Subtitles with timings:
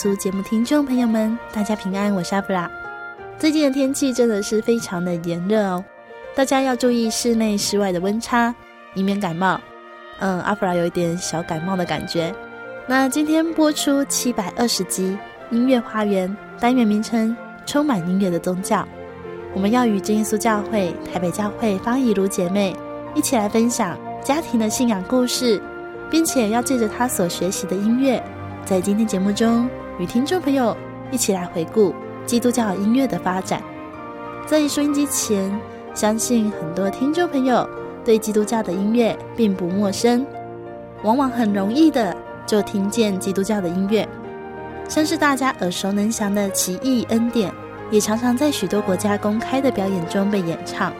[0.00, 2.70] 族节目听众朋友们，大家平安，我是阿布拉。
[3.38, 5.84] 最近的天气真的是非常的炎热哦，
[6.34, 8.54] 大家要注意室内室外的温差，
[8.94, 9.60] 以免感冒。
[10.20, 12.34] 嗯，阿布拉有一点小感冒的感觉。
[12.86, 15.18] 那今天播出七百二十集
[15.50, 18.88] 音乐花园单元名称，充满音乐的宗教。
[19.52, 22.74] 我们要与真耶稣教会台北教会方以如姐妹
[23.14, 25.60] 一起来分享家庭的信仰故事。
[26.10, 28.20] 并且要借着他所学习的音乐，
[28.64, 29.70] 在今天节目中
[30.00, 30.74] 与听众朋友
[31.10, 33.62] 一起来回顾基督教音乐的发展。
[34.46, 35.60] 在收音机前，
[35.94, 37.68] 相信很多听众朋友
[38.02, 40.24] 对基督教的音乐并不陌生，
[41.02, 42.16] 往往很容易的
[42.46, 44.08] 就听见基督教的音乐，
[44.88, 47.50] 像是大家耳熟能详的《奇异恩典》，
[47.90, 50.90] 也常常在许多国家公开的表演中被演唱。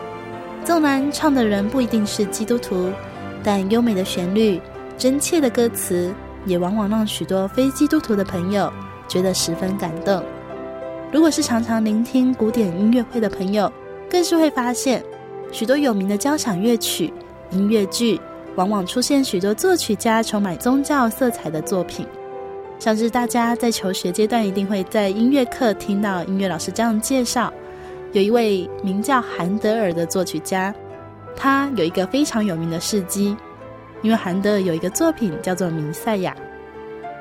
[0.62, 2.90] 纵然唱的人不一定是基督徒，
[3.42, 4.60] 但优美的旋律。
[4.98, 6.12] 真切的歌词
[6.44, 8.70] 也往往让许多非基督徒的朋友
[9.10, 10.22] 觉得十分感动。
[11.12, 13.70] 如果是常常聆听古典音乐会的朋友，
[14.08, 15.04] 更是会发现
[15.50, 17.12] 许多有名的交响乐曲、
[17.50, 18.20] 音乐剧，
[18.54, 22.06] 往往出现许多作曲家充满宗教色彩的作品。
[22.78, 27.52] 像是大家在求学阶段一定会在音乐课听到音乐老师这样介绍，
[28.12, 30.72] 有一位名叫韩德尔的作曲家，
[31.36, 33.36] 他有一个非常有名的事迹。
[34.02, 36.34] 因为韩德尔有一个作品叫做《弥赛亚》，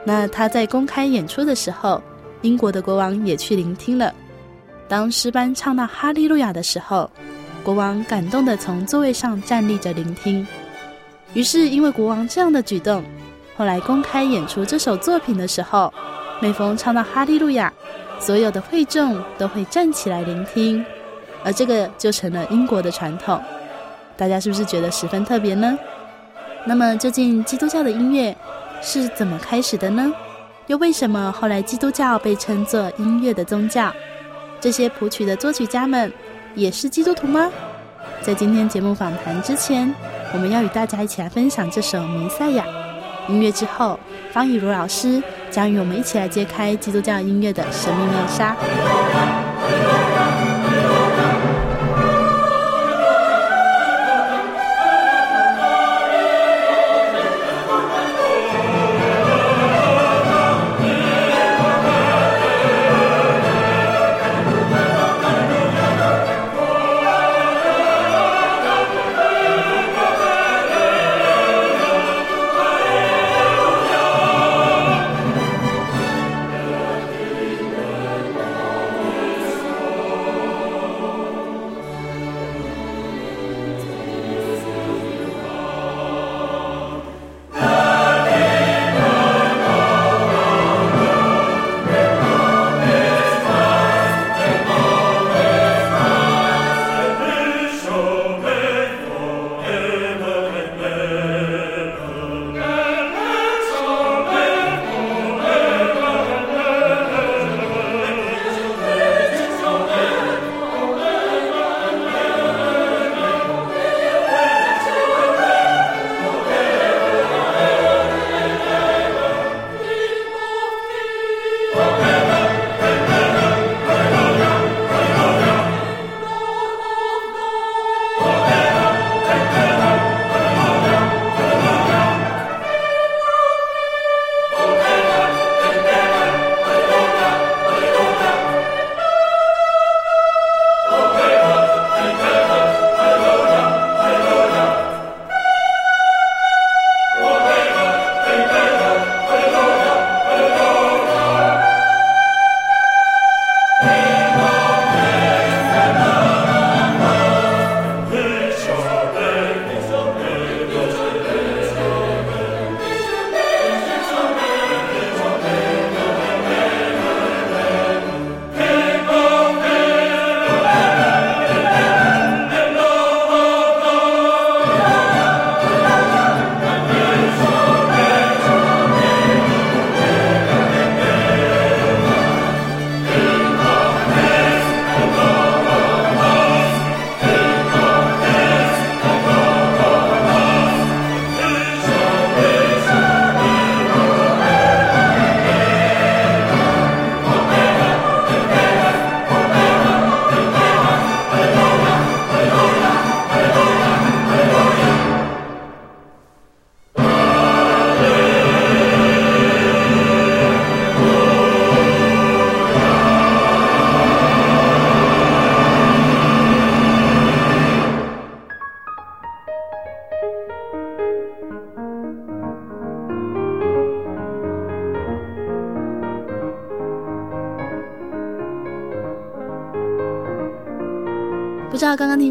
[0.04, 2.02] 那他在公开演出的时候，
[2.42, 4.14] 英国的国王也去聆听了。
[4.88, 7.10] 当诗班唱到《哈利路亚》的时候，
[7.64, 10.46] 国王感动地从座位上站立着聆听。
[11.34, 13.04] 于是，因为国王这样的举动，
[13.56, 15.94] 后来公开演出这首作品的时候，
[16.42, 17.72] 每逢唱到《哈利路亚》，
[18.26, 20.84] 所有的会众都会站起来聆听，
[21.44, 23.40] 而这个就成了英国的传统。
[24.18, 25.78] 大家是不是觉得十分特别呢？
[26.66, 28.36] 那么，究竟基督教的音乐
[28.82, 30.12] 是怎么开始的呢？
[30.68, 33.92] 又为什么后来基督教被称作音乐的宗教？
[34.62, 36.12] 这些谱曲的作曲家们
[36.56, 37.50] 也是基督徒吗？
[38.22, 39.94] 在今天节目访谈之前，
[40.34, 42.66] 我们要与大家一起来分享这首《弥赛亚》
[43.32, 44.00] 音乐之后，
[44.32, 48.56] 方以如老师将与我们一起来揭开基督教音乐的神秘面纱。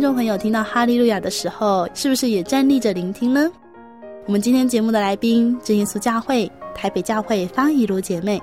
[0.08, 3.46] 众朋友听到哈利路亚的时候，是不是也站立着聆听呢？
[4.24, 8.40] 我们今天节目的来宾，真耶稣教会台北教会方以如姐妹，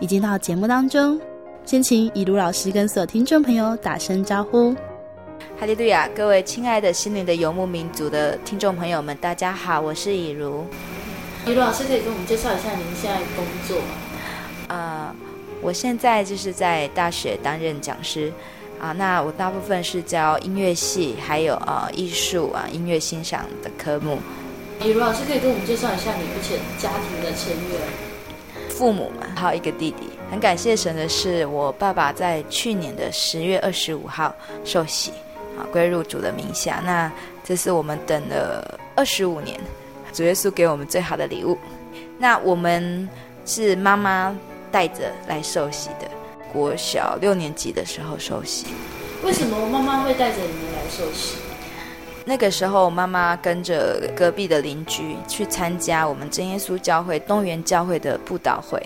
[0.00, 1.20] 已经到节目当中，
[1.64, 4.74] 先请以如老师跟所有听众朋友打声招呼。
[5.56, 10.64] 哈利路亚，各位亲爱的心灵的游牧民族的听众朋友们，大家好，我是以如。
[11.46, 13.86] 以如老师可以给我们介绍一下您现在工作吗？
[14.66, 15.14] 呃，
[15.62, 18.32] 我现在就是在大学担任讲师。
[18.84, 24.18] 啊，那我大部分是教音乐系，还有呃艺术啊音乐欣赏的科目。
[24.80, 28.68] 李如老师可以跟我们介绍一下你目前家庭的成员？
[28.68, 30.10] 父母嘛，还有一个弟弟。
[30.30, 34.34] 很感谢神的是，我爸爸在去年的十月二十五号
[34.66, 35.12] 受洗，
[35.56, 36.82] 啊归入主的名下。
[36.84, 37.10] 那
[37.42, 39.58] 这是我们等了二十五年，
[40.12, 41.56] 主耶稣给我们最好的礼物。
[42.18, 43.08] 那我们
[43.46, 44.36] 是妈妈
[44.70, 46.10] 带着来受洗的。
[46.54, 48.66] 国小六年级的时候受洗，
[49.24, 51.34] 为什么我妈妈会带着你们来受洗？
[52.24, 58.80] 那个时候，妈妈跟着隔壁的邻居去参加我们真耶稣教会东园教会的布道会。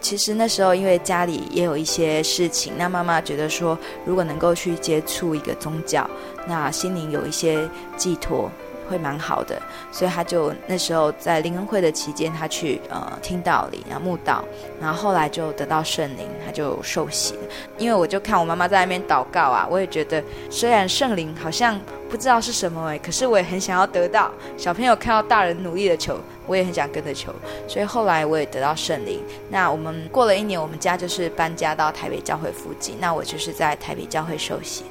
[0.00, 6.08] 其实那时候，因为家里也有一些事情，那妈妈觉得说，如果能够去接触一个宗教，
[6.46, 7.68] 那心灵有一些
[7.98, 8.50] 寄托。
[8.90, 14.44] 会蛮好的，所以他就那时候在灵恩会的期间，他去呃听道理，然后慕道，
[14.80, 17.36] 然后后来就得到圣灵，他就受洗。
[17.78, 24.30] 因为我就看我妈妈在那边祷告啊，我也觉得虽然圣灵好像不知道是什么哎，可是我也很想要得到。
[24.56, 27.32] 小朋友看到大人努力的求，我也很想跟着求，
[27.68, 29.22] 所以后来我也得到圣灵。
[29.48, 34.84] 那我们过了一年，我们家就是搬家到台北教会附近，那我就是在台北教会受洗。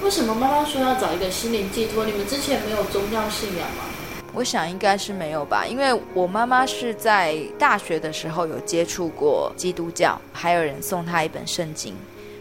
[0.00, 2.04] 为什么妈妈说要找一个心灵寄托？
[2.04, 3.84] 你们之前没有宗教信仰吗？
[4.32, 11.94] 我想应该是没有吧，因为我妈妈是在大学的时候有接触过基督教，还有人送她一本圣经。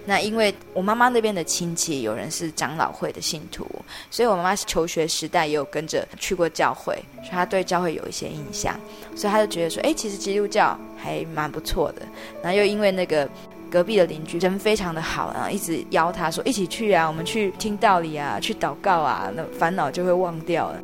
[0.06, 3.68] 那因为我妈妈那边的亲戚有人是长老会的信徒，
[4.12, 8.80] 所以我妈妈求学时代也有跟着去过教会，所以她对教会有一些印象，
[9.16, 12.04] 所以她就觉得说，哎，其实基督教还蛮不错的。
[12.44, 13.28] 然后又因为那个。
[13.70, 20.80] 隔壁的邻居人非常的好，然后一直邀他说一起去啊，我们去听道理啊，去祷告啊，那烦恼就会忘掉了。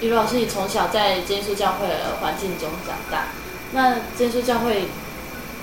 [0.00, 3.26] 以如老师，你从小在耶稣教会的环境中长大，
[3.72, 4.84] 那耶稣教会，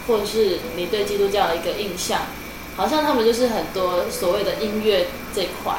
[0.08, 2.22] 或者是你对基督教的一个印象，
[2.76, 5.74] 好像他们就是很多所谓的音乐这块，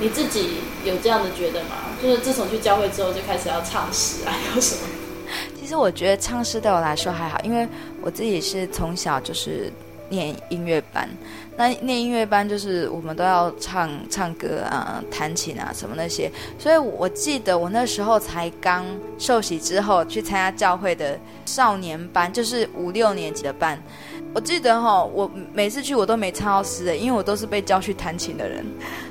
[0.00, 1.76] 你自己有这样的觉得吗？
[2.02, 4.82] 就是自从去教会之后就开始要唱诗啊，有什么？
[5.64, 7.66] 其实我觉得唱诗对我来说还好，因为
[8.02, 9.72] 我自己是从小就是
[10.10, 11.08] 念音乐班。
[11.56, 16.30] 那念音乐班就是我们都要唱唱歌啊、弹琴啊什么那些。
[16.58, 18.84] 所以我记得我那时候才刚
[19.18, 23.82] 受洗之后去参加教会的少年班，就是五六年级的班。
[24.34, 28.62] 我记得哈，我每次去我都没唱到诗的，因为我都是被叫去弹琴的人。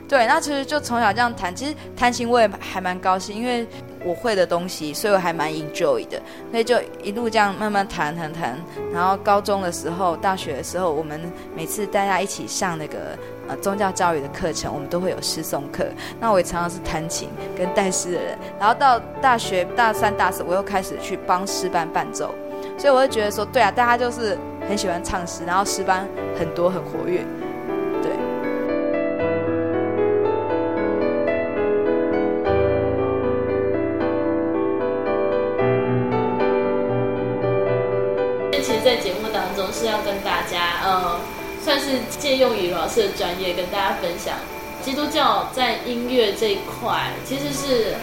[0.07, 3.65] 对，那其实就从小这样弹，其实弹琴我也还蛮高兴，因为。
[4.05, 8.57] 我会的东西，所以我还蛮 enjoy 的，所以就一路这样慢慢弹弹弹。
[8.93, 11.19] 然后高中的时候、大学的时候，我们
[11.55, 13.17] 每次大家一起上那个
[13.47, 15.85] 呃宗教教育的课程，我们都会有诗诵课。
[16.19, 18.37] 那我也常常是弹琴跟带诗的人。
[18.59, 22.33] 然后到大学大三、大四，我又开始去帮诗班伴奏。
[22.77, 26.07] 所以我就觉得说，对啊，大家就是很喜欢唱诗，然后诗班
[26.37, 27.23] 很多很活跃。
[41.63, 41.85] 算是
[42.19, 44.35] 借用以如老师的专业跟大家分享，
[44.83, 47.95] 基督教在音乐这一块其实是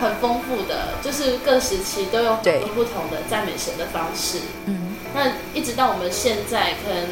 [0.00, 4.38] 很丰富的，就是各时期都有很多不同的赞美神的方式。
[4.66, 7.08] 嗯，那一直到我们现在可能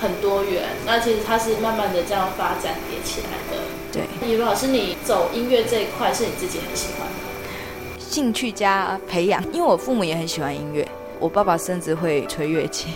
[0.00, 3.62] 很多元，那其实它是慢慢的这样发展叠起来的。
[3.92, 10.86] 对，以如老师，你走音乐这一块是你自己很喜欢的，兴趣加培养，因为我父母也很喜欢音乐，
[11.18, 12.90] 我爸爸甚至会吹乐器。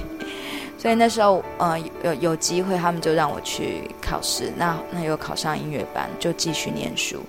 [0.78, 4.52] 所以那时候，呃，有有机会，他们就让我去考试。
[4.56, 7.20] 那那又考上音乐班，就继续念书。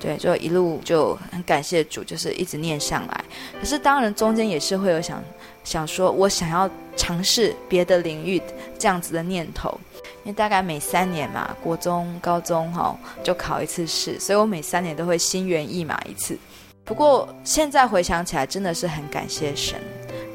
[0.00, 3.24] 对，就一路就很感谢主，就是一直念上来。
[3.60, 5.22] 可是当然中间也是会有想
[5.62, 8.42] 想说，我想要尝试别的领域
[8.76, 9.78] 这样子的念头。
[10.24, 16.36] 因为大概每三年嘛，国中、高中哈、就考一次试，所以我每三年都会心猿意马一次。
[16.84, 19.80] 不过现在回想起来，真的是很感谢神，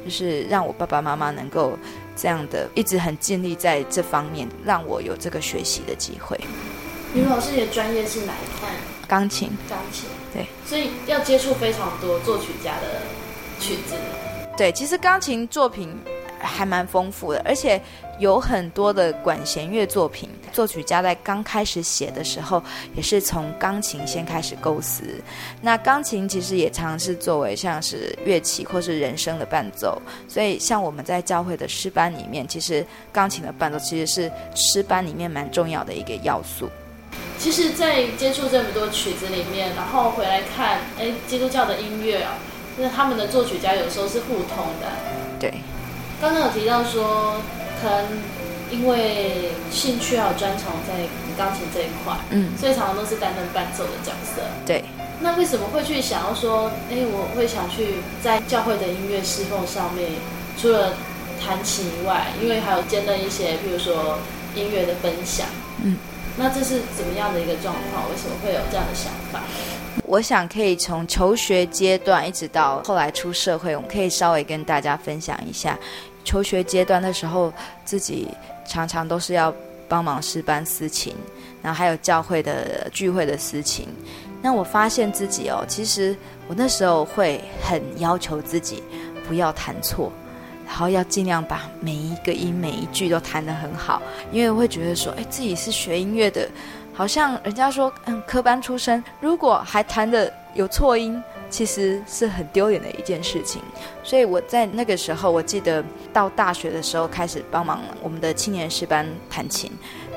[0.02, 1.78] 就是让我爸爸妈妈能够。
[2.20, 6.36] 这样的一直很尽力在这方面，让我有这个学习的机会。
[7.14, 8.68] 以如老师，你的专业是哪一块？
[9.06, 9.50] 钢琴。
[9.68, 10.08] 钢琴。
[10.34, 10.44] 对。
[10.66, 13.00] 所以要接触非常多作曲家的
[13.60, 13.94] 曲子。
[14.56, 15.96] 对，其实钢琴作品
[16.40, 17.80] 还蛮丰富的，而且
[18.18, 20.28] 有很多的管弦乐作品。
[20.52, 22.62] 作曲家在刚开始写的时候，
[22.94, 25.04] 也是从钢琴先开始构思。
[25.60, 36.68] 那钢琴其实也常常是作为像是乐器或是人声的伴奏，所以像我们在教会的诗班里面，其实钢琴的伴奏其实是诗班里面蛮重要的一个要素。
[37.38, 42.34] 其实，在接触这么多曲子里面，然后回来看，哎，基督教的音乐啊，
[42.76, 44.88] 那他们的作曲家有时候是互通的。
[45.38, 45.54] 对。
[46.20, 47.36] 刚刚有提到说，
[47.80, 48.06] 可能
[48.70, 50.94] 因为兴趣还有专长在
[51.36, 54.42] 钢琴这一块，嗯，所以常常都是担任伴奏的角色。
[54.66, 54.84] 对。
[55.20, 60.10] 那为什么会去想要说，哎，我会想去在教会的音乐侍奉上面，
[60.56, 60.94] 除了
[61.44, 64.18] 弹琴以外，因为还有兼任一些，比如说
[64.54, 65.46] 音乐的分享，
[65.82, 65.96] 嗯。
[66.36, 68.08] 那这是怎么样的一个状况？
[68.10, 69.40] 为什么会有这样的想法？
[70.04, 75.76] 我想可以从求学阶段一直到后来出社会，我们可以稍微跟大家分享一下。
[76.28, 77.50] 求学阶段的时候，
[77.86, 78.28] 自己
[78.66, 79.54] 常常都是要
[79.88, 81.14] 帮忙诗班私琴，
[81.62, 83.88] 然后还有教会的聚会的私琴。
[84.42, 86.14] 那我发现自己哦，其实
[86.46, 88.82] 我那时候会很要求自己
[89.26, 90.12] 不要弹错。
[90.66, 96.46] 然后要尽量把每一个音、每一句都弹得很好，因为会觉得说，哎，自己是学音乐的，
[96.92, 101.18] 好像人家说，嗯，科班出身，如果还弹得有错音，
[101.50, 103.62] 其实是很丢脸的一件事情。
[104.02, 109.70] 所以我在那个时候，我记得到大学的时候开始帮忙我们的青年诗班弹琴。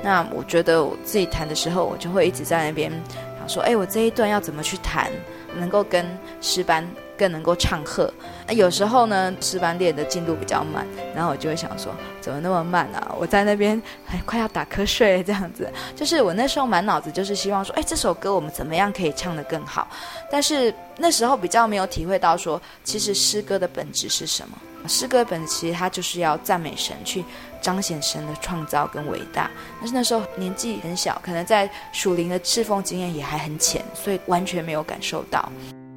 [0.04, 2.92] 那我觉得我自己弹的时候，我就会一直在那边
[3.38, 5.12] 想说，哎，我这一段要怎么去弹，
[5.56, 6.06] 能够跟
[6.42, 6.88] 诗班。
[7.22, 8.12] 更能够唱和，
[8.48, 13.16] 那有时候呢，诗班练的进度比较慢，然后我就会想说，怎么那么慢啊？
[13.20, 15.72] 我在那边还快要打瞌睡这样子。
[15.96, 19.88] 就是我那时候满脑子就是希望说，哎，这首歌我们怎么样可以唱得更好？
[20.32, 24.58] 但是那时候比较没有体会到说，其实诗歌的本质是什么？
[24.88, 27.24] 诗歌本质其实它就是要赞美神，去
[27.62, 29.52] 彰显神的创造跟伟大。
[29.78, 35.52] 但是那时候年纪很小，可能在属灵的侍奉经验也还很浅，所以完全没有感受到。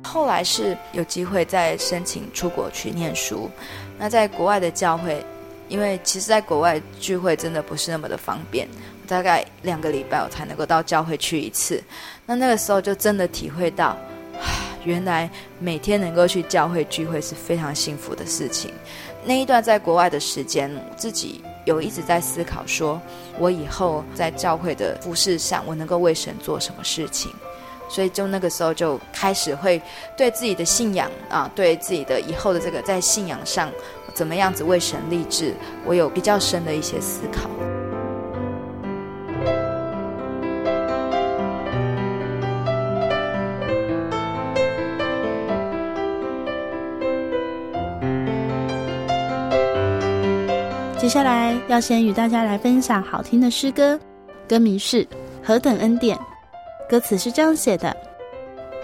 [0.05, 3.51] 后来是有机会再申请出国去念书，
[3.99, 5.25] 那在国外的教会，
[5.69, 8.69] 因为其实在国外聚会真的不是那么的方便，
[9.09, 11.83] 大概两个礼拜我才能够到教会去一次。
[12.27, 13.97] 那那个时候就真的体会到，
[14.85, 18.71] 原来每天能够去教会聚会是非常幸福的事情。
[19.25, 23.03] 那一段在国外的时间，自己有一直在思考说，说
[23.39, 27.33] 我以后在教会的服事上，我能够为神做什么事情。
[27.89, 29.81] 所以，就那个时候就开始会
[30.17, 33.71] 对自己的信仰啊，对自己的以后的这个在信仰上
[34.15, 37.49] 怎么样子为神立志，我有比较深的一些思考。
[50.97, 54.01] 接下来要先与大家来分享好听的诗歌，
[54.49, 55.05] 歌名是
[55.45, 56.17] 《何等恩典》。
[56.95, 57.93] 歌词是这样写的：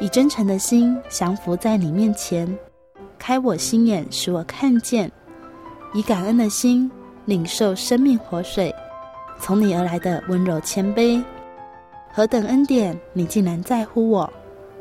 [0.01, 2.59] 以真诚的心降服在你面前，
[3.21, 5.09] 开我心眼，使我看见；
[5.95, 6.91] 以感恩的心
[7.25, 8.75] 领受生命活水，
[9.39, 11.23] 从你而来的温柔谦卑。
[12.13, 14.29] 何等恩典，你竟然在乎我；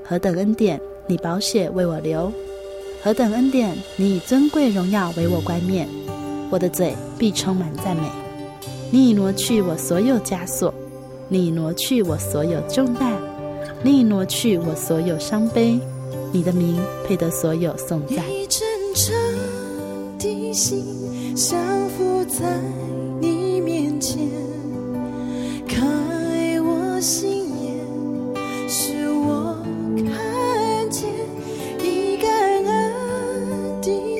[0.03, 2.31] 何等恩典，你宝血为我流；
[3.03, 5.87] 何等恩典，你以尊贵荣耀为我冠冕。
[6.49, 8.09] 我的嘴必充满赞美。
[8.89, 10.73] 你已挪去我所有枷锁。
[11.31, 13.13] 你挪去我所有重担，
[13.83, 15.79] 你挪去我所有伤悲，
[16.33, 16.75] 你的名
[17.07, 18.17] 配得所有颂赞。
[18.27, 19.15] 以真诚
[20.17, 20.83] 的心
[21.35, 21.55] 降
[21.89, 22.59] 服在
[23.21, 24.17] 你面前，
[25.67, 25.85] 开
[26.61, 27.77] 我心眼，
[28.67, 29.55] 使我
[29.95, 31.07] 看见，
[31.83, 32.31] 以感
[32.65, 34.19] 恩的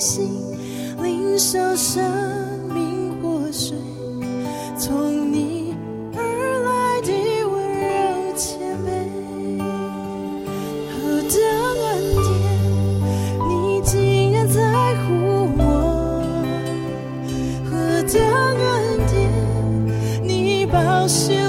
[20.72, 21.49] 保修。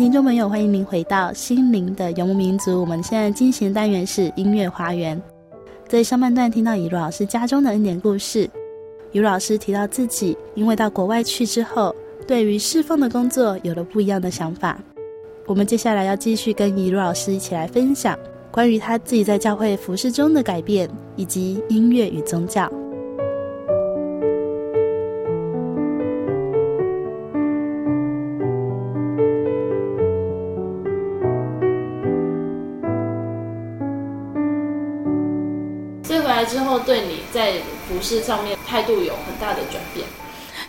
[0.00, 2.80] 听众朋友，欢迎您回到心灵的游牧民族。
[2.80, 5.20] 我们现在进行的单元是音乐花园。
[5.86, 8.48] 在上半段听到以如老师家中的恩典故事，
[9.12, 11.94] 以如老师提到自己因为到国外去之后，
[12.26, 14.78] 对于侍奉的工作有了不一样的想法。
[15.44, 18.18] 我们接下来要继续跟以如老师一起来分享
[18.50, 22.72] 关于他自己在教会服饰中的改变，以及音乐与宗教。
[38.00, 40.06] 服事上面态度有很大的转变，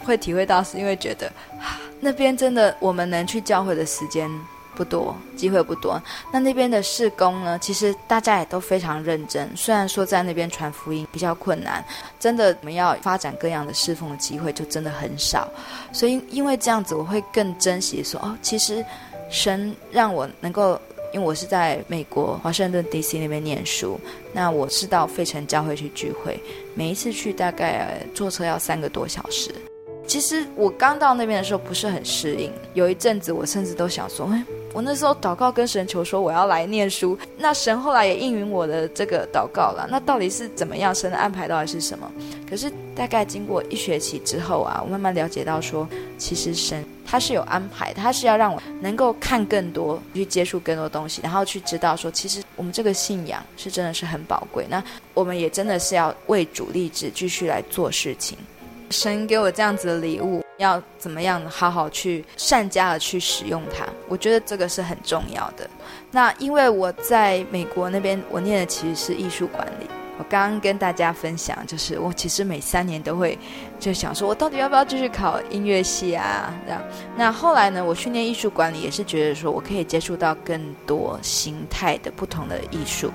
[0.03, 1.31] 会体会到是因为觉得
[2.01, 4.29] 那边真的我们能去教会的时间
[4.75, 6.01] 不多，机会不多。
[6.33, 9.49] 那那边的事工呢，其实大家也都非常认真。
[9.55, 11.83] 虽然说在那边传福音比较困难，
[12.19, 15.49] 真的我们要发展各样的侍奉的机会就真的很少。
[15.93, 18.83] 所以因为这样子，我会更珍惜说哦，其实
[19.29, 20.77] 神让我能够。
[21.13, 23.19] 因为我是在美国华盛顿 D.C.
[23.19, 23.99] 那边念书，
[24.31, 26.39] 那我是到费城教会去聚会，
[26.73, 29.51] 每一次去大概坐车要三个多小时。
[30.07, 34.43] 其实我刚到那边的时候不是很适应，有一阵子我甚至都想说，哎，
[34.73, 39.87] 我那时候祷告跟神求说我要来念书，那神后来也应允我的这个祷告了。
[39.89, 40.95] 那到底是怎么样？
[40.95, 42.09] 神的安排到底是什么？
[42.49, 46.83] 可是大概经过一学期之后啊，我慢慢了解到说，其实神。
[47.03, 54.65] 他是有安排，他是要让我能够看更多，去接触更多东西，然后去知道说，其实我们这个信仰是真的是很宝贵。
[54.69, 54.81] 那
[55.13, 58.37] 我们也真的是要为主立志，继续来做事情。
[58.91, 63.85] 神给我这样子的礼物，要怎么样好好去善加的去使用它？
[64.07, 65.69] 我觉得这个是很重要的。
[66.11, 69.87] 那因为我在美国那边，我念的其实是艺术管理。
[70.17, 73.37] 我刚刚跟大家分享，就是我其实每三年都会
[73.79, 76.53] 就想说，我到底要不要继续考音乐系啊？
[76.65, 76.79] 这样。
[77.17, 83.11] 那后来呢，我去念艺术管理，也是觉得说我可以接触到更多形态的不同的艺术，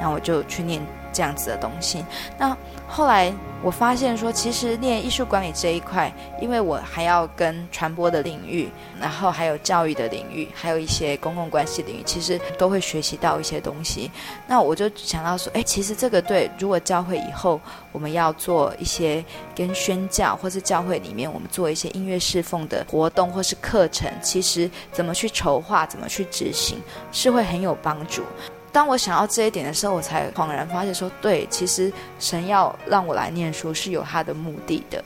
[0.00, 0.84] 那我就去念。
[1.12, 2.04] 这样子的东西，
[2.38, 8.68] 那后来我发现说，其实念艺术管理这一块，因为我还要跟传播的领域，
[9.00, 14.10] 然后还有教育的领域，还有一些公共关系领域，其实都会学习到一些东西。
[14.46, 17.60] 那我就想到说，哎，其实这个对，如果教会以后
[17.92, 26.78] 我们要做一些跟宣教，或是教会里面我们做一些音乐侍奉的活动或是课程，其实怎么去筹划，怎么去执行，
[27.12, 28.22] 是会很有帮助。
[28.72, 35.02] 当我想要这一点的时候，我才恍然发现说，对，其实神要让我来念书是有他的目的的。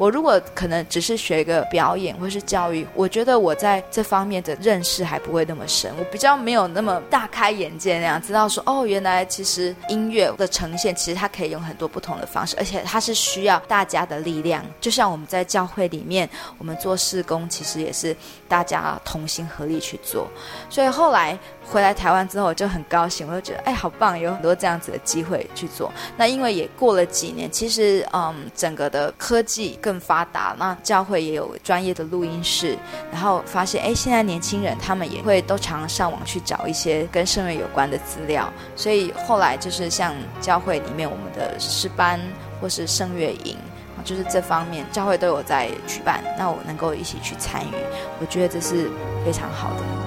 [0.00, 14.64] 我如果可能只是学一个表演或是教育，我觉得我在这方面的认识还不会那么深，我比较没有那么大开眼界那样，知道说哦，原来其实音乐的呈现其实它可以用很多不同的方式，而且它是需要大家的力量。
[14.80, 18.16] 就像我们在教会里面，我们做事工，其实也是
[18.48, 20.26] 大家同心合力去做。
[20.70, 25.92] 所以后来回来台湾之后，我就很高兴，我就觉得哎，好棒，有很多这样子的机会去做。
[26.16, 32.78] 那因为也过了几年，其实嗯，整个的科技更发达，那教会也有专业的录音室，
[33.10, 42.20] 然后发现，哎，现在年轻人他们也会都常上网去找一些跟声乐有关的资料，所以后来就是像教会里面我们的诗班
[42.60, 43.56] 或是声乐营，
[44.04, 47.74] 就是这方面教会都有在举办，那我能够一起去参与，
[48.20, 48.88] 我觉得这是
[49.24, 49.99] 非常好的。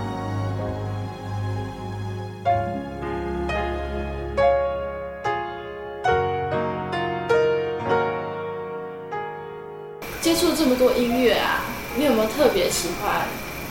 [10.56, 11.62] 这么多音乐啊，
[11.96, 13.22] 你有没有特别喜欢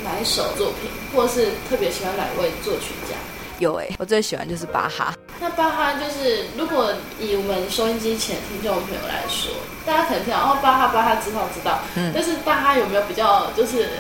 [0.05, 3.17] 哪一首作品，或是特别喜欢哪一位作曲家？
[3.59, 5.15] 有哎、欸，我最喜欢就是巴哈。
[5.41, 9.53] 那巴哈就是，如果以我们收音机前听众朋友来说，
[9.87, 13.91] 大家可能听到哦，巴哈巴哈知道知道，嗯，但是巴哈有没有比较就是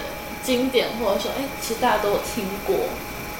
[0.42, 2.76] 经典，或者说哎，其实大家都有听过，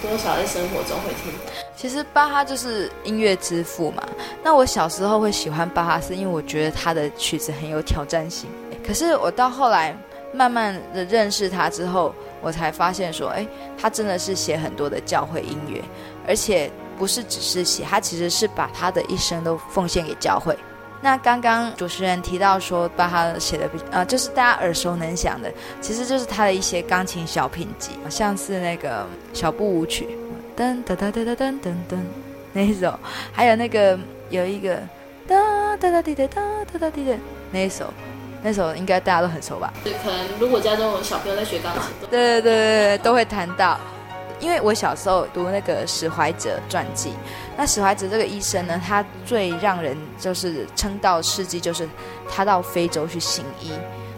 [0.01, 1.53] 多少在生活中会听过？
[1.77, 4.03] 其实巴哈就是音乐之父嘛。
[4.43, 8.49] 那我小时候会喜欢巴哈，是因为我觉得他的曲子很有挑战性。
[8.87, 9.97] 可是我到后来
[10.33, 13.47] 慢慢的认识他之后，我才发现说，哎，
[13.79, 15.83] 他真的是写很多的教会音乐，
[16.27, 20.57] 而且不是只是写，他其实是把他的一生都奉献给教会。
[21.01, 30.17] 那刚刚主持人提到说，把他写的比呃，就是大家耳熟能详的，其实就是他的一些钢琴小品集，像是那个小步舞曲，
[30.57, 31.99] 噔噔噔噔噔噔噔
[32.53, 32.99] 那一首，
[33.33, 33.99] 还有那个
[34.31, 34.77] 有一个
[35.27, 36.43] 哒哒哒滴哒哒
[36.73, 37.17] 哒哒滴的
[37.51, 37.93] 那一首。
[38.43, 39.73] 那首应该大家都很熟吧？
[39.85, 43.79] 对，可能如果家中有小朋友在学钢琴，对对对对，都会弹到。
[44.41, 47.13] 因为我小时候读那个史怀哲传记，
[47.57, 51.89] 那史怀哲这个医生呢，他最让人就是称道事迹，就是
[52.29, 53.71] 他到非洲去行医。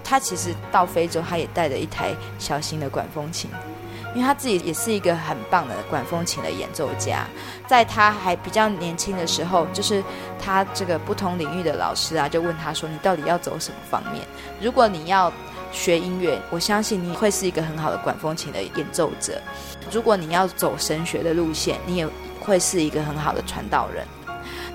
[0.03, 3.51] 他其实到非洲，他也带着一台小型的管风琴。
[4.15, 7.27] 因为他自己也是一个很棒的管风琴的演奏家，
[7.67, 10.03] 在他还比较年轻的时候，就是
[10.41, 14.25] 他这个不同领域的老师啊，就问他说：“你到底要走什么方面？
[14.61, 15.33] 如果你要
[15.73, 19.35] 学音乐，我相信你会是一个很好的管风琴的演奏者；
[19.91, 22.09] 如果你要走神学的路线，你也
[22.41, 24.07] 会是一个很好的传道人。”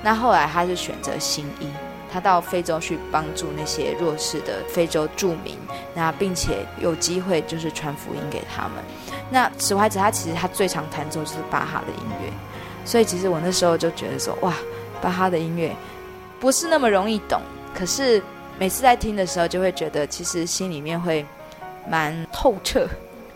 [0.03, 1.67] 那后来他就选择新医，
[2.11, 5.57] 他到非洲去帮助那些弱势的非洲住民，
[5.93, 8.83] 那并且有机会就是传福音给他们。
[9.29, 12.31] 那此外者他其实他最常弹奏就是巴哈的音乐，
[12.85, 14.53] 所以其实我那时候就觉得说，哇，
[15.01, 15.75] 巴哈的音乐
[16.39, 17.41] 不是那么容易懂，
[17.73, 18.21] 可是
[18.57, 21.25] 每次在听的时候就会觉得其实心里面会
[21.87, 22.87] 蛮透彻。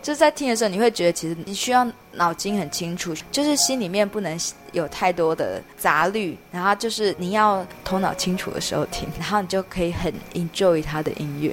[0.02, 4.38] 就是在听的时候，你会觉得其实你需要脑筋很清楚，就是心里面不能
[4.72, 11.52] 有太多的杂虑，然后就是你要头脑清楚的时候听，然后你就可以很 enjoy 他的音乐。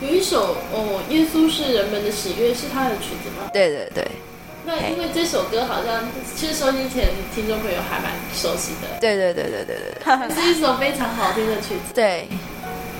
[0.00, 3.50] 有一首哦，《耶稣是人们的喜悦》是他的曲子吗？
[3.52, 4.06] 对对对。
[4.64, 6.04] 那因为这首歌好像
[6.36, 9.00] 其实收音前听众朋友还蛮熟悉的。
[9.00, 10.30] 对对对对对对对。
[10.36, 11.92] 是一首非常好听的曲子。
[11.94, 12.28] 对。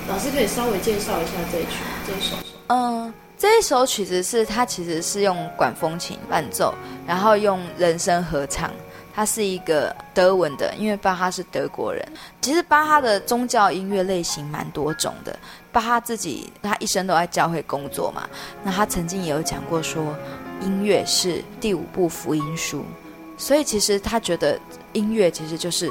[0.09, 2.37] 老师可以稍微介绍一下这一曲这一首。
[2.67, 3.15] 嗯。
[3.43, 6.73] 这一首曲子是它其实是用管风琴伴奏，
[7.05, 8.71] 然后用人声合唱。
[9.13, 12.07] 它是一个德文的，因为巴哈是德国人。
[12.41, 15.37] 其实巴哈的宗教音乐类型蛮多种的。
[15.73, 18.31] 巴哈自己他一生都在教会工作嘛，
[18.63, 20.17] 那他曾经也有讲过说，
[20.61, 22.85] 音乐是第五部福音书。
[23.37, 24.57] 所以其实他觉得
[24.93, 25.91] 音乐其实就是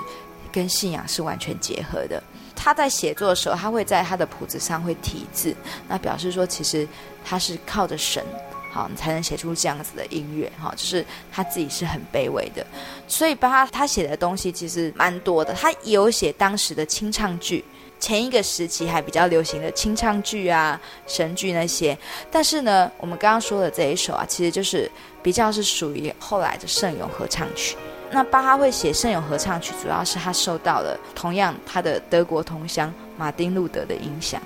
[0.54, 2.24] 跟信仰是完全结合的。
[2.64, 5.56] 他在写作的时候，他会在他的谱子上会题字，
[5.88, 6.88] 那表示说其实
[7.26, 8.24] 他是靠着神
[8.72, 12.64] 好，你才能写出这样子的音乐，哈，就是他自己是很卑微的，
[13.08, 17.66] 所以巴哈他写的东西其实蛮多的，他有写当时的清唱剧，
[18.00, 21.98] 前一个时期还比较流行的清唱剧啊、神剧那些，
[22.30, 24.90] 但是呢，我们刚刚说的这一首啊，其实就是
[25.24, 27.76] 比较是属于后来的圣咏合唱曲。
[28.14, 34.42] 那巴哈会写圣咏合唱曲，主要是他受到了同样他的德国同乡马丁路德的影响，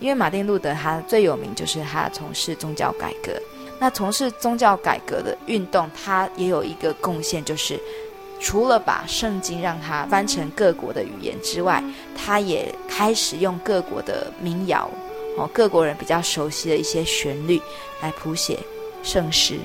[0.00, 3.32] 因为马丁路德他最有名就是他从事宗教改革。
[3.78, 7.78] 那从事宗教改革的运动，他也有一个贡献，就是
[8.38, 11.82] 除了把圣经让它翻成各国的语言之外，
[12.16, 14.90] 他也开始用各国的民谣，
[15.36, 17.60] 哦，各国人比较熟悉的一些旋律
[18.02, 18.58] 来谱写
[19.02, 19.58] 圣诗。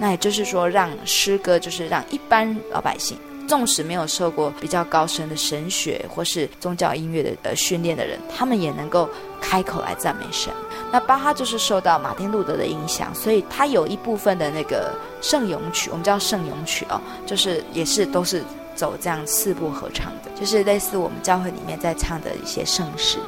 [0.00, 3.18] 那也就是说，让诗歌就是让一般老百姓。
[3.46, 9.10] 纵使没有受过比较高深的神学或是宗教音乐的呃训练的人，他们也能够
[9.40, 10.52] 开口来赞美神。
[10.92, 18.44] 那巴哈就是受到马丁路德的影响，所以他有一部分的那个圣咏曲，我们叫圣咏曲哦，就是也是都是
[18.76, 23.18] 走这样四部合唱的，就是类似我们教会里面在唱的一些圣诗。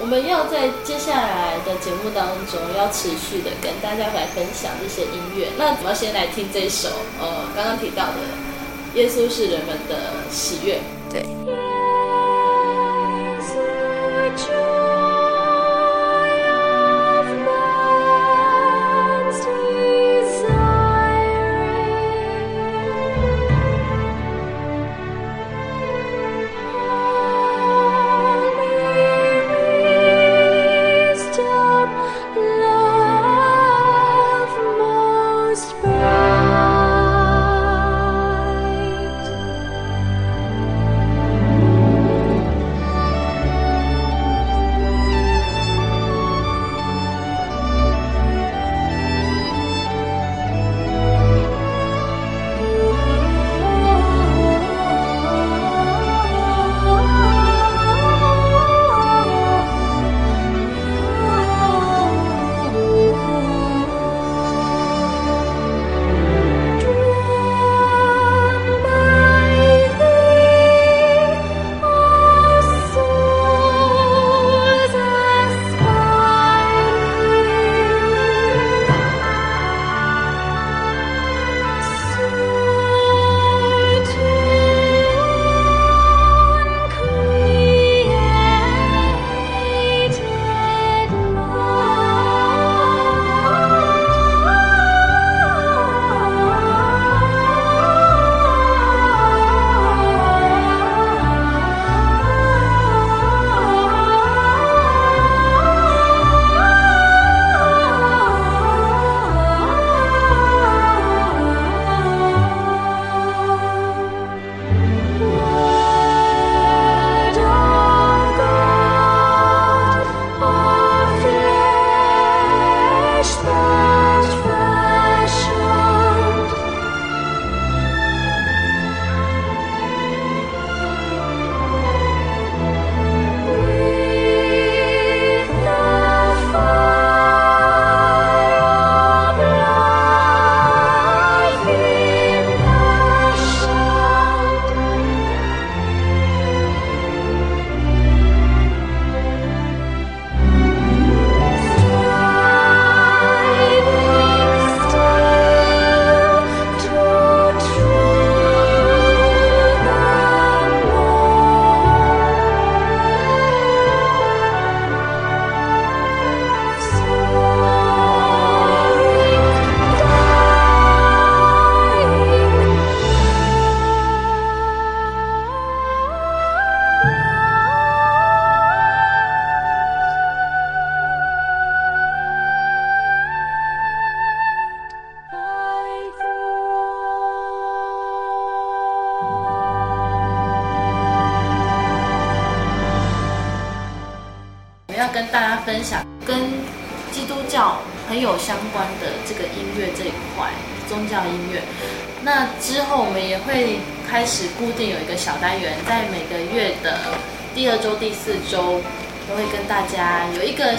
[0.00, 5.48] 我们要在接下来的节目当中要持续的跟大家来分享这些音乐。
[5.56, 6.88] 那我们要先来听这首，
[7.20, 8.18] 呃，刚刚提到的。
[8.94, 10.80] 耶稣是人们的喜悦，
[11.10, 11.26] 对。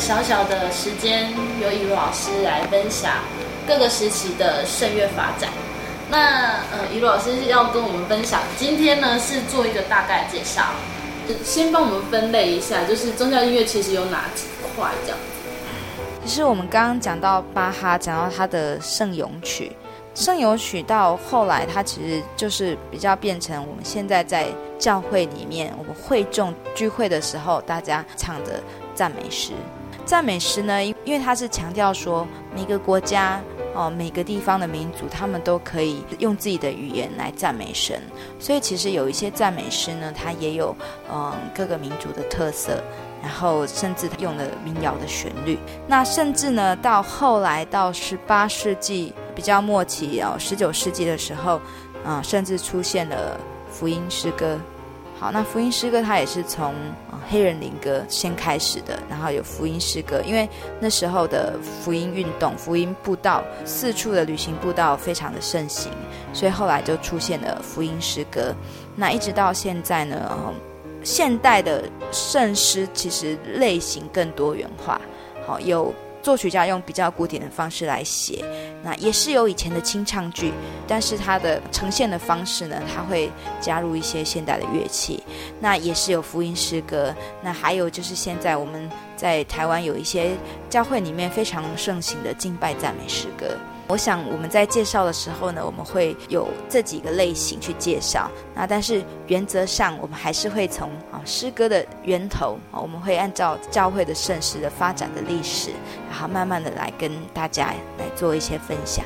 [0.05, 3.11] 小小的时间，由雨露老师来分享
[3.67, 5.49] 各个时期的圣乐发展。
[6.11, 10.61] 那呃，雨露老师是要跟我们分享，今天呢是做一个大概介绍，
[11.43, 14.43] 先帮我们分类一下，就是宗教音乐其实有哪几
[14.77, 16.23] 块这样子。
[16.23, 19.75] 其实我们刚刚讲到巴哈，讲到他的圣咏曲，
[20.13, 24.45] 圣咏曲到后来，它其实就是比较变成我们现在在
[24.77, 28.61] 教会里面，我们会众聚会的时候，大家唱的
[28.93, 29.51] 赞美诗。
[30.05, 33.41] 赞美诗呢，因因为它是强调说每个国家
[33.73, 37.99] 哦，每个地方的民族，他们都可以用自己的语言来赞美神，
[38.39, 40.75] 所以其实有一些赞美诗呢，它也有
[41.11, 42.82] 嗯各个民族的特色，
[43.21, 45.57] 然后甚至用了民谣的旋律。
[45.88, 51.59] 那甚至呢，到后来到十八世纪比较末期哦，十九世纪的时候，
[52.05, 53.38] 嗯，甚至出现了
[53.69, 54.57] 福音诗歌。
[55.18, 56.74] 好，那福音诗歌它也是从、
[57.30, 60.47] 黑人灵歌先开始的，然后有福音诗歌，因为
[60.80, 65.91] 那时候的福音运动、福音布道四处的旅行布道非常的盛行，
[66.34, 68.53] 所以后来就出现了福音诗歌。
[68.95, 70.32] 那一直到现在呢，
[71.01, 74.99] 现代的圣诗其实类型更多元化，
[75.47, 75.93] 好有。
[76.26, 78.43] 作曲家用比较古典的方式来写，
[78.82, 80.51] 那也是有以前的清唱剧，
[80.88, 85.21] 但是它的呈现的方式呢，它会加入一些现代的乐器。
[85.59, 87.13] 那也是有福音诗歌，
[87.43, 90.32] 那还有就是现在我们在台湾有一些
[90.67, 93.55] 教会里面非常盛行的敬拜赞美诗歌。
[93.88, 98.29] 我想我们在介绍的时候呢，我们会有这几个类型去介绍。
[98.55, 105.69] 那但是原则上，我们还是会从啊诗歌的源头，我们会按照教会的盛世的发展的历史，
[106.09, 107.67] 然后慢慢的来跟大家
[107.99, 109.05] 来做一些分享。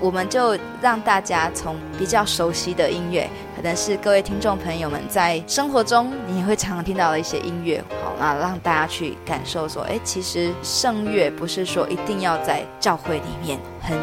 [0.00, 13.98] 我们就让大家从比较熟悉的音乐，可能是各位听众朋友们在生活中你也会常常听到的一些音乐，好，那让大家去感受说，哎，其实圣乐不是说一定要在教会里面很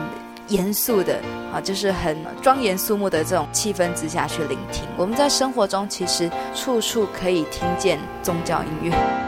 [0.48, 1.20] 严肃的
[1.52, 4.84] 啊，就是很庄严肃穆的这种气氛之下去聆听。
[4.96, 9.27] 我们在生活中其实处处可以听见宗教音乐。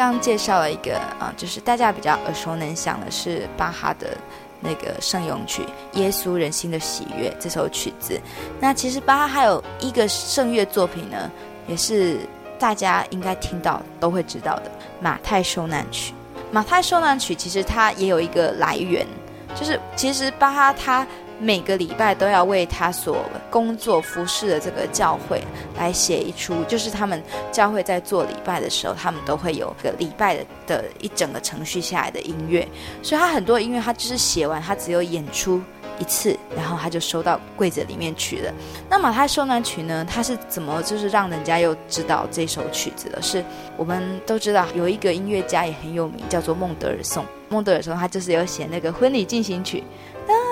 [0.00, 4.16] 刚介绍了一个啊，就是大家比较耳熟能详的是巴哈的
[4.58, 5.62] 那个圣咏曲
[5.98, 8.18] 《耶稣人心的喜悦》这首曲子。
[8.58, 11.30] 那其实巴哈还有一个圣乐作品呢，
[11.66, 12.20] 也是
[12.58, 14.62] 大家应该听到都会知道的
[15.02, 16.14] 《马太受难曲》。
[16.50, 19.06] 《马太受难曲》其实它也有一个来源，
[19.54, 21.06] 就是其实巴哈他。
[21.40, 25.42] 每个礼拜都要为他所工作服侍的这个教会
[25.76, 32.68] 来写一出，就是他们教会在做礼拜的时候，他们都会有个礼拜的的一整个程序下来的音乐，
[33.02, 35.60] 所以他很多音乐他就是写完，他只有演出
[35.98, 38.52] 一次，然后他就收到柜子里面去了。
[38.88, 43.20] 那马太受难曲呢，他是怎么就是让人家又知道这首曲子的？
[43.22, 43.42] 是
[43.78, 47.24] 我们都知道有一个音乐家也很有名，叫做孟德尔颂。
[47.48, 49.82] 孟德尔颂他就是有写那个婚礼进行曲。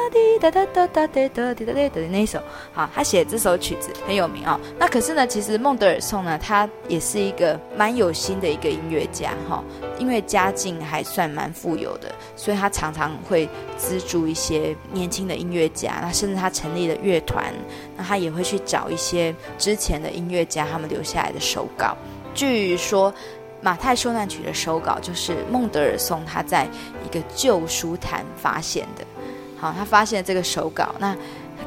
[0.09, 2.41] 滴哒哒哒哒滴哒滴哒滴那首，
[2.73, 4.59] 好，他写这首曲子很有名、哦。
[4.79, 9.65] 那可是呢，其实孟德尔颂呢，他也是一个蛮有心的一个音乐家哈、哦，
[9.99, 17.53] 因为家境还算蛮富有的，所以他常常会资助一些年轻的音乐家，那甚至他成立了乐团，
[17.97, 21.97] 那他也会去找一些之前的音乐家他们留下来的手稿。
[22.35, 23.13] 据说
[23.61, 26.69] 《马太受难曲》的手稿就是孟德尔颂他在
[27.05, 29.05] 一个旧书摊发现的。
[29.61, 31.17] 好，他发现这个手稿，那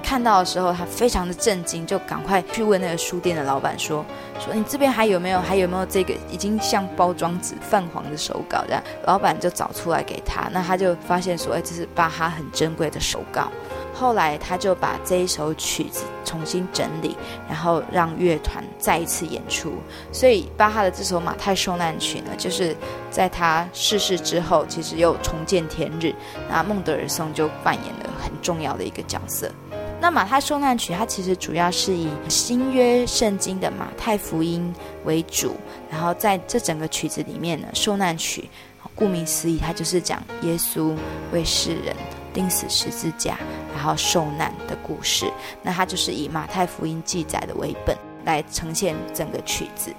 [0.02, 4.06] 看到的时候，他非常的震惊，就赶快去问那个书店的老板说
[4.40, 13.52] ：“说你这边还有没有，还有没有这个已经像包装纸泛黄的手稿？”这样，老板就找出来给他，那他就发现说：“哎，这是巴哈很珍贵的手稿。”
[13.94, 17.18] 后来他就把这一首曲子重新整理，
[17.50, 19.74] 然后让乐团再一次演出。
[20.14, 22.74] 所以巴哈的这首《马太受难曲》呢，就是
[23.10, 26.16] 在他逝世之后，其实又重见天日。
[26.50, 29.52] 那孟德尔颂就扮演了很重要的一个角色。
[30.00, 34.74] 那《马太受难曲》它其实主要是以新约圣经的马太福音
[35.04, 35.58] 为主，
[35.92, 38.50] 然后在这整个曲子里面呢，受难曲，
[38.96, 40.96] 顾名思义，它就是讲耶稣
[41.34, 41.94] 为世人。
[42.34, 43.38] 钉死十字架，
[43.76, 49.92] 然后受难的故事，那它就是以马太福音记载的为本来呈现整个曲子。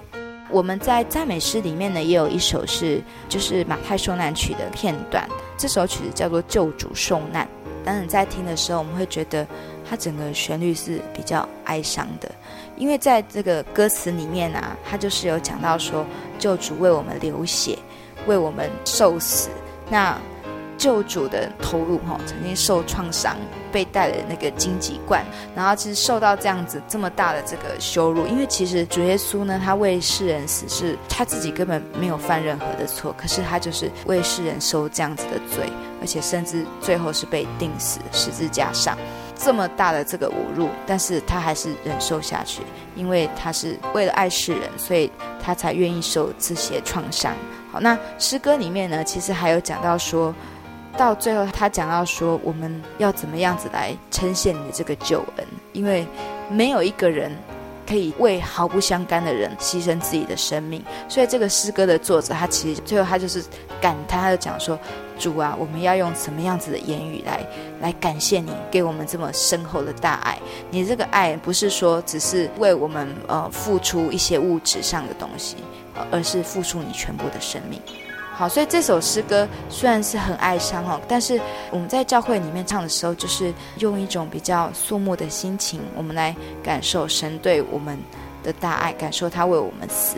[0.49, 5.27] 我们在赞美诗里面呢，也有一首是就是马太受难曲的片段，
[5.57, 7.45] 这首曲子叫做《救主受难》。
[7.83, 9.45] 当你在听的时候，我们会觉得
[9.89, 12.31] 它整个旋律是比较哀伤的，
[12.77, 16.05] 因为在这个歌词里面啊，它就是有讲到说，
[16.37, 17.77] 救主为我们流血，
[18.25, 19.49] 为我们受死。
[19.89, 20.17] 那
[20.77, 23.35] 救主的头颅哈，曾经受创伤，
[23.71, 35.69] 被戴了那个荆棘冠，然后其实受到这样子这么大的这个羞辱，因为其实主耶稣呢，他为世人死是他自己根本没有犯任何的错，可是他就是为世人受这样子的罪，
[36.01, 38.97] 而且甚至最后是被钉死十字架上。
[39.35, 42.61] 这么大的这个侮辱，但是他还是忍受下去，
[42.95, 45.11] 因为他是为了爱世人，所以
[45.41, 47.33] 他才愿意受这些创伤。
[47.69, 50.33] 好，那诗歌里面呢，其实还有讲到说，
[50.97, 56.07] 到最后他讲到说，我们要怎么样子来称谢你的这个救恩，因为
[56.49, 57.31] 没有一个人。
[57.85, 63.43] 可以为毫不相干的人牺牲自己的生命，所以这个诗歌的作者他其实最后他就是
[63.81, 64.79] 感叹，他就讲说
[65.19, 67.45] ：“主啊，我们要用什么样子的言语来
[67.81, 70.39] 来感谢你给我们这么深厚的大爱？
[70.71, 75.57] 你这个爱不是说只是为我们呃付出一些物质上的东西，
[76.09, 77.81] 而是付出你全部的生命。”
[78.35, 87.97] 好，所以这首诗歌虽然是很哀伤哦，但是我们在教会里面唱的时候，就是用一种比较肃穆的心情，我们来感受神对我们
[88.43, 90.17] 的大爱，感受他为我们死。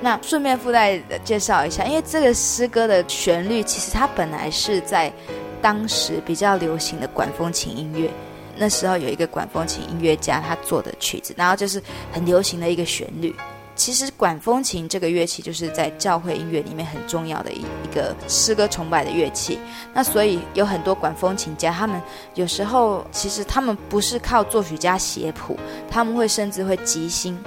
[0.00, 5.12] 那顺便附带介绍一下，因为这个诗歌的旋律，其实它本来是在
[5.60, 8.10] 当时比较流行的管风琴音乐，
[8.56, 13.34] 那时候有一个管风琴音乐家他做的曲子，然后就是很流行的一个旋律。
[13.80, 19.58] 其实管风琴这个乐器就是在教会音乐里面很重要的一一个诗歌崇拜的乐器。
[19.94, 21.98] 那所以有很多管风琴家，他们
[22.34, 25.58] 有时候其实他们不是靠作曲家写谱，
[25.90, 27.38] 他们会甚至会即兴，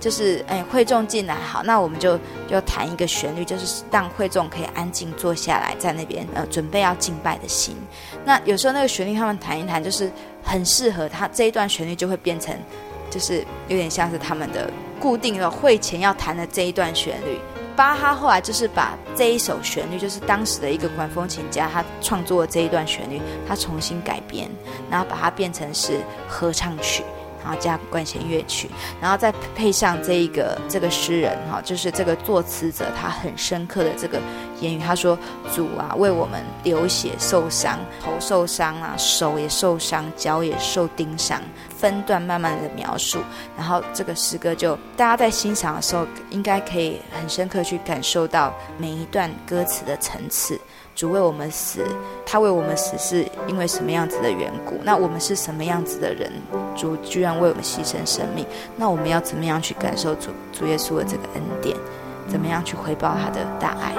[0.00, 2.18] 就是哎会众进来好，那我们就
[2.48, 7.76] 就弹一个旋律，就是让会众可以安静坐下来，在那边呃准备要敬拜的心。
[8.24, 10.10] 那有时候那个旋律他们弹一弹，就是
[10.42, 12.52] 很适合他这一段旋律就会变成，
[13.10, 14.70] 就是有点像是他们的。
[15.00, 17.38] 固定的会前要弹的这一段旋律，
[17.76, 24.50] 巴哈后来就是把这一首旋律，就是当时的一个管风琴家他创作的这一段旋律，他重新改编，
[24.90, 27.04] 然后把它变成是合唱曲。
[27.42, 28.68] 然后加管弦乐曲，
[29.00, 34.20] 然后再配上这一个这个诗人哈，就是这个作词者他很深刻的这个
[34.60, 35.18] 言语，他说
[35.54, 41.40] ：“主啊，为我们流血受伤，头受伤啊，手也受伤，脚也受钉伤。”
[41.78, 43.20] 分段慢慢的描述，
[43.56, 50.60] 然后这个诗歌就大家在欣赏的时候，应该可以很深刻去感受到每一段歌词的层次。
[50.98, 51.86] 主为我们死，
[52.26, 54.74] 他为我们死是因为什么样子的缘故？
[54.82, 56.28] 那我们是什么样子的人？
[56.74, 58.44] 主居然为我们牺牲生命，
[58.76, 61.76] 那我们要怎么样去感受主主耶稣的这个恩典？
[62.26, 63.94] 怎么样去回报他的大爱？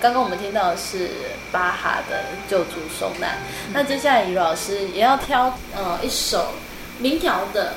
[0.00, 1.10] 刚刚我们听到的是
[1.50, 3.38] 巴哈的救主受难。
[3.72, 6.52] 那接下来，余老师也要挑呃一首
[6.98, 7.74] 民谣的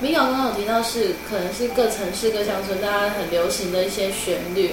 [0.00, 0.24] 民谣。
[0.24, 4.72] 刚刚有提到是可能是各城市各乡村大家很流行的一些旋律，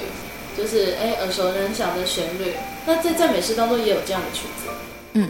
[0.58, 2.54] 就是哎耳熟能详的旋律。
[2.86, 4.70] 那在赞美诗当中也有这样的曲子。
[5.14, 5.30] 嗯，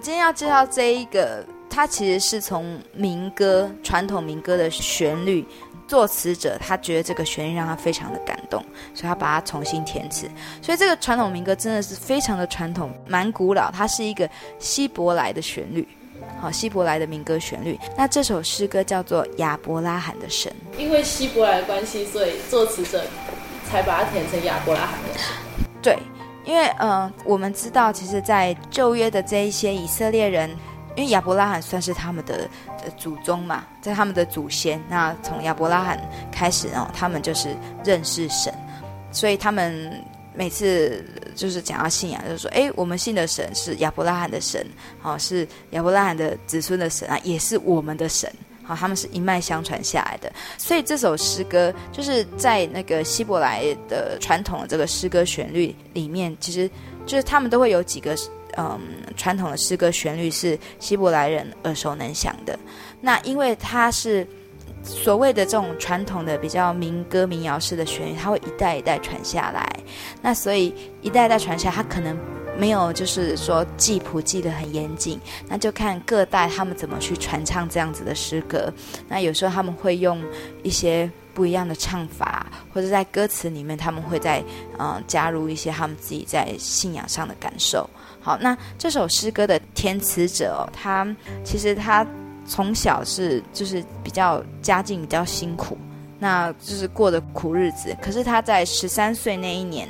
[0.00, 5.44] 今天要介绍这一个，它其实是从民歌传统民歌的旋律。
[5.90, 8.64] 作词者他觉得这个旋律让他非常的感动，
[8.94, 10.30] 所以他把它重新填词。
[10.62, 13.72] 所以这个传统民歌真的是非常的传统，蛮古老。
[13.72, 14.30] 它是一个
[14.60, 15.84] 希伯来的旋律，
[16.40, 17.76] 好，希伯来的民歌旋律。
[17.96, 23.02] 那这首诗歌叫做《亚伯拉罕的神》，因为希伯来的关系，所以作词者
[23.68, 25.26] 才把它填成亚伯拉罕的神。
[25.82, 25.98] 对，
[26.44, 30.48] 因为嗯、呃，我们知道，其实，在旧约的这一些以色列人。
[30.96, 32.48] 因为亚伯拉罕算是他们的
[32.96, 34.82] 祖宗嘛，在他们的祖先。
[34.88, 35.98] 那从亚伯拉罕
[36.32, 38.52] 开始哦，他们就是认识神，
[39.12, 41.04] 所以他们每次
[41.36, 44.66] 就是讲到信仰，就是说：哎，我们信的神是亚伯拉罕的神，
[45.02, 48.30] 哦，是亚伯拉罕的子孙的神啊，也是我们的神。
[48.64, 50.30] 好，他们是一脉相传下来的。
[50.58, 56.68] 所以这首诗歌就是在那个希伯来的传统的这个诗歌旋律里面，其实
[57.06, 58.16] 就是他们都会有几个。
[58.56, 58.80] 嗯，
[59.16, 62.58] 传统的诗歌旋律是希伯来人耳熟能详的。
[63.00, 64.26] 那因为它是
[64.82, 69.68] 所谓的这种传统的比较民歌民谣式的旋律，它会一代一代传下来。
[70.22, 72.18] 那所以一代一代传下来，它可能
[72.56, 75.20] 没有就是说记谱记得很严谨。
[75.48, 78.72] 那就看各代他们怎么去传唱这样子的诗歌。
[79.08, 80.22] 那有时候他们会用
[80.62, 84.42] 一些不一样的唱法，或者在歌词里面他们会再
[84.78, 87.88] 嗯加入一些他们自己在信仰上的感受。
[88.20, 91.06] 好，那这首诗歌的填词者哦，他
[91.42, 92.06] 其实他
[92.46, 95.78] 从小是就是比较家境比较辛苦，
[96.18, 97.96] 那就是过的苦日子。
[98.02, 99.88] 可是他在十三岁那一年，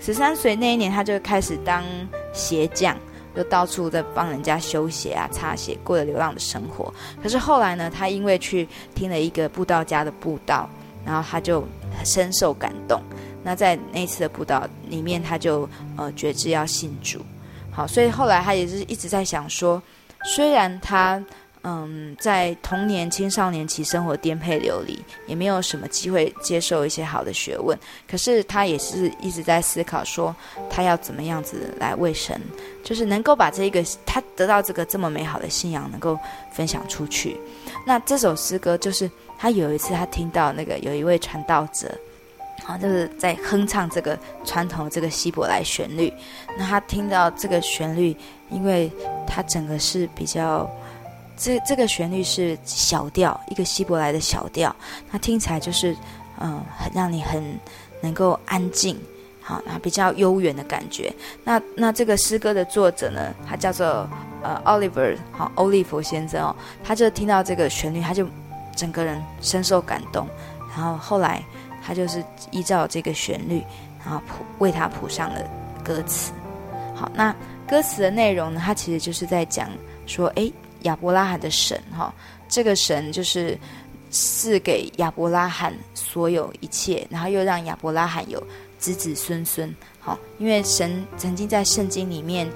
[0.00, 1.82] 十三岁那一年他就开始当
[2.34, 2.94] 鞋匠，
[3.34, 6.92] 就到处在帮人家修鞋啊、擦鞋，过着流浪的生活。
[7.22, 10.68] 可是后来呢，他因为去听了一个布道家的布道，
[11.06, 11.66] 然后他就
[12.04, 13.00] 深受感动。
[13.42, 17.20] 那在那次的布道里面，他就呃决志要信主。
[17.74, 19.82] 好，所以后来他也是一直在想说，
[20.24, 21.24] 虽然他
[21.62, 30.36] 嗯在童年青少年期生活颠沛流离，也没有什么机会接受一些好的学问，可是他也是一直在思考说，
[30.68, 32.38] 他要怎么样子来为神，
[32.84, 36.18] 就是能够把这个他得到这个这么美好的信仰能够
[36.52, 37.40] 分享出去。
[37.86, 41.90] 那这首诗歌就是他有一次他听到那个有一位传道者。
[42.64, 46.12] 啊，就是在哼唱这个传统这个希伯来旋律。
[46.56, 48.16] 那他听到这个旋律，
[48.50, 48.90] 因为
[49.26, 50.70] 他整个是比较，
[51.36, 54.74] 这这个旋律是小调，一个希伯来的小调，
[55.10, 55.96] 那听起来就是，
[56.38, 57.42] 嗯，很让你很
[58.00, 58.96] 能够安静，
[59.40, 61.12] 好，那比较悠远的感觉。
[61.42, 64.08] 那那这个诗歌的作者呢，他叫做
[64.40, 66.54] 呃 Oliver，好，欧利弗先生哦，
[66.84, 68.24] 他就听到这个旋律，他就
[68.76, 70.28] 整个人深受感动，
[70.76, 71.42] 然后后来。
[71.84, 73.62] 他就是依照这个旋律，
[74.04, 75.42] 然后谱为他谱上了
[75.84, 76.32] 歌词。
[76.94, 77.34] 好，那
[77.66, 78.60] 歌词的内容呢？
[78.64, 79.68] 它其实就是在讲
[80.06, 80.52] 说，诶，
[80.82, 82.12] 亚伯拉罕的神哈、哦，
[82.48, 83.58] 这个神就是
[84.10, 88.42] 赐给亚伯拉罕所有一切，然后又让亚伯拉罕有
[88.78, 89.74] 子子孙孙。
[89.98, 92.46] 好、哦，因为神曾经在圣经里面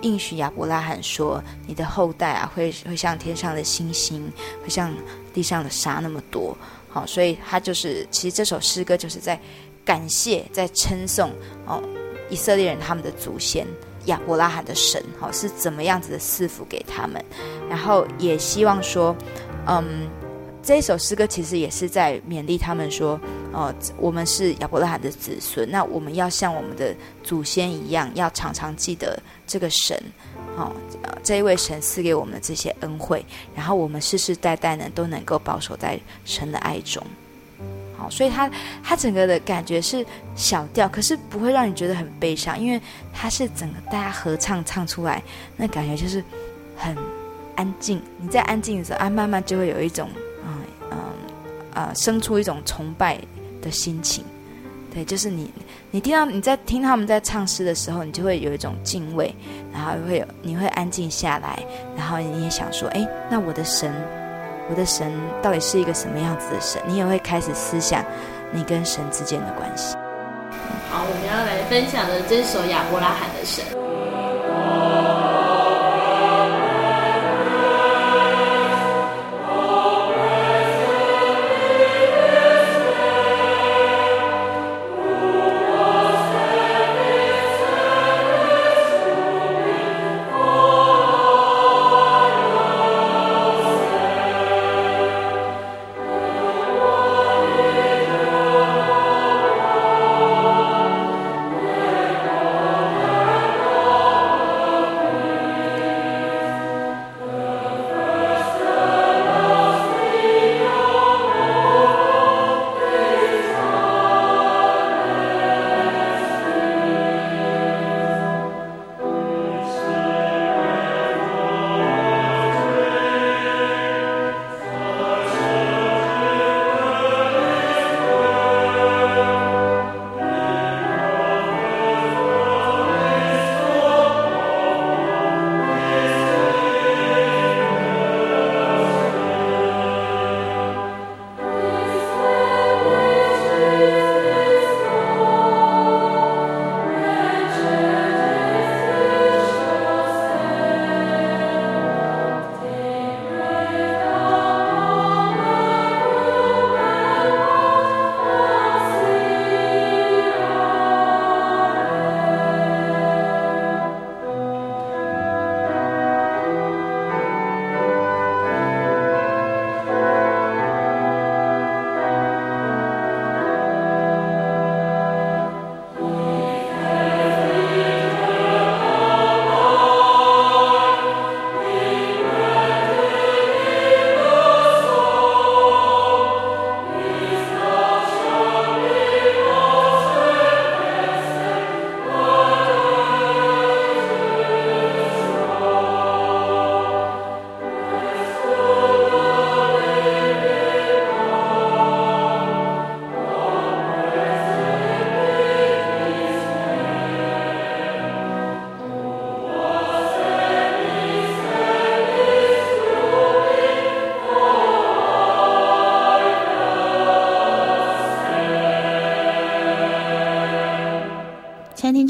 [0.00, 4.30] 应许亚伯拉罕说，你的后代啊，会会像天上的星星，
[4.62, 4.92] 会像
[5.32, 6.56] 地上的沙那么多。
[6.96, 9.38] 好，所以他就是，其实这首诗歌就是在
[9.84, 11.30] 感谢，在称颂
[11.66, 11.82] 哦，
[12.30, 13.66] 以色列人他们的祖先
[14.06, 17.22] 亚伯拉罕的神，好，是怎么样子的赐福给他们，
[17.68, 19.14] 然后也希望说，
[19.66, 20.08] 嗯，
[20.62, 23.20] 这首诗歌其实也是在勉励他们说，
[23.52, 30.02] 哦，我们是亚伯拉罕的子孙，那我们要像我们的祖先一样，要常常记得这个神。
[30.56, 30.72] 哦，
[31.22, 37.02] 这一位神赐给我们的这些恩惠，然后我们世世代代呢都能够保守在神的爱中。
[37.96, 38.50] 好，所以他
[38.82, 40.04] 他整个的感觉是
[40.34, 42.80] 小调，可是不会让你觉得很悲伤，因为
[43.12, 45.22] 他是整个大家合唱唱出来，
[45.56, 46.22] 那感觉就是
[46.76, 46.96] 很
[47.54, 48.02] 安静。
[48.18, 50.10] 你在安静的时候啊，慢慢就会有一种
[50.44, 50.58] 嗯
[50.90, 50.98] 嗯
[51.72, 53.18] 呃生出一种崇拜
[53.60, 54.24] 的心情。
[54.96, 55.52] 对，就是你。
[55.90, 59.34] 你听到你在听他们在唱诗的时候，你就会有一种敬畏，
[59.70, 61.62] 然后会有你会安静下来，
[61.94, 63.92] 然后你也想说，哎，那我的神，
[64.70, 66.80] 我的神到底是一个什么样子的神？
[66.86, 68.02] 你也会开始思想
[68.52, 69.94] 你跟神之间的关系。
[70.90, 73.62] 好，我们要来分享的这首亚伯拉罕的神。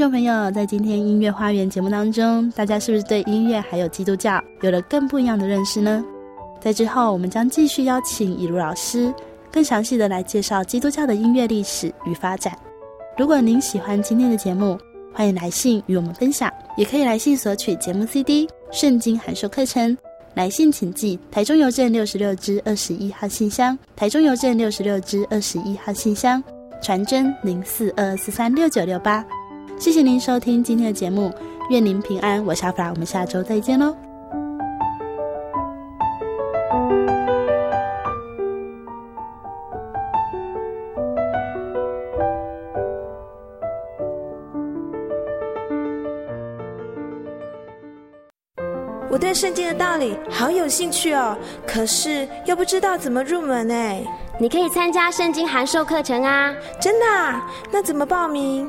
[0.07, 6.04] 众朋友，在今天音乐花园节目当中，大家是不是对音乐还有基督教有了更不一样的认识呢？
[6.61, 9.12] 在之后，我们将继续邀请以如老师，
[9.50, 12.57] 更详细的来介绍基督教的音乐历史与发展。
[13.18, 14.78] 如果您喜欢今天的节目，
[15.12, 19.98] 欢迎来信与我们分享，也可以来信索取节目 CD、圣经函授课程。
[20.34, 26.40] 来信请寄台中邮政六十六支二十一号信箱，台中邮政六十六支二十一号信箱，
[26.80, 29.26] 传真零四二四三六九六八。
[29.79, 31.31] 谢谢您收听今天的节目，
[31.70, 32.45] 愿您平安。
[32.45, 33.95] 我是阿弗拉，我们下周再见喽。
[49.11, 54.03] 我对圣经的道理好有兴趣哦，可是又不知道怎么入门哎。
[54.39, 56.55] 你可以参加圣经函授课程啊！
[56.79, 57.47] 真的啊？
[57.70, 58.68] 那怎么报名？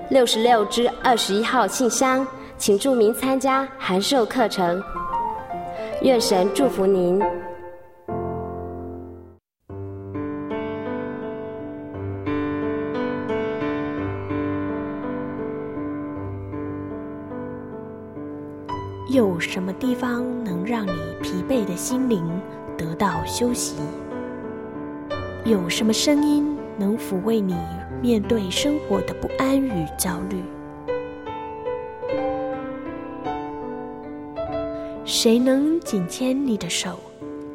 [0.11, 4.83] 六十六之二十一号信箱，请注明参加函授课程。
[6.01, 7.17] 愿神祝福您。
[19.13, 20.91] 有什么地方能让你
[21.23, 22.21] 疲惫的心灵
[22.77, 23.77] 得到休息？
[25.45, 27.55] 有什么声音能抚慰你
[28.01, 30.41] 面对生活的不安与焦虑？
[35.05, 36.99] 谁能紧牵你的手，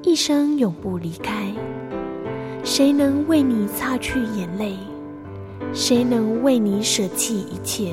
[0.02, 1.52] 一生永不离开？
[2.62, 4.76] 谁能为你擦去眼泪？
[5.72, 7.92] 谁能为你舍弃一切？